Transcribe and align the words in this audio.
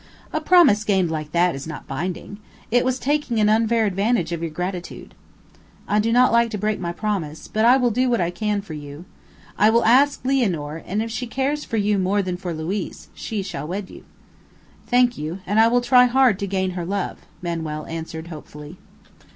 "A 0.33 0.41
promise 0.41 0.83
gained 0.83 1.11
like 1.11 1.31
that 1.31 1.53
is 1.53 1.67
not 1.67 1.85
binding. 1.87 2.39
It 2.71 2.83
was 2.83 2.97
taking 2.97 3.39
an 3.39 3.49
unfair 3.49 3.85
advantage 3.85 4.31
of 4.31 4.41
your 4.41 4.49
gratitude." 4.49 5.13
"I 5.87 5.99
do 5.99 6.11
not 6.11 6.31
like 6.31 6.49
to 6.49 6.57
break 6.57 6.79
my 6.79 6.91
promise, 6.91 7.47
but 7.47 7.65
I 7.65 7.77
will 7.77 7.91
do 7.91 8.09
what 8.09 8.19
I 8.19 8.31
can 8.31 8.63
for 8.63 8.73
you; 8.73 9.05
I 9.59 9.69
will 9.69 9.85
ask 9.85 10.23
Lianor, 10.23 10.81
and 10.87 11.03
if 11.03 11.11
she 11.11 11.27
cares 11.27 11.65
for 11.65 11.77
you 11.77 11.99
more 11.99 12.23
than 12.23 12.35
for 12.35 12.51
Luiz, 12.51 13.09
she 13.13 13.43
shall 13.43 13.67
wed 13.67 13.91
you." 13.91 14.03
"Thank 14.87 15.19
you; 15.19 15.37
and 15.45 15.59
I 15.59 15.67
will 15.67 15.81
try 15.81 16.05
hard 16.05 16.39
to 16.39 16.47
gain 16.47 16.71
her 16.71 16.83
love," 16.83 17.19
Manuel 17.43 17.85
answered 17.85 18.29
hopefully. 18.29 18.77